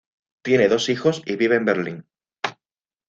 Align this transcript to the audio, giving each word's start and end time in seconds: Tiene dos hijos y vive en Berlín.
Tiene 0.43 0.67
dos 0.67 0.89
hijos 0.89 1.21
y 1.27 1.35
vive 1.35 1.57
en 1.57 1.65
Berlín. 1.65 2.05